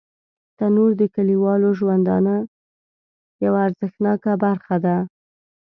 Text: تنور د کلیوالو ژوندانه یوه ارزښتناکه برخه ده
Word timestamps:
تنور 0.57 0.91
د 1.01 1.03
کلیوالو 1.15 1.69
ژوندانه 1.79 2.35
یوه 3.45 3.59
ارزښتناکه 3.67 4.31
برخه 4.45 4.75
ده 4.85 4.97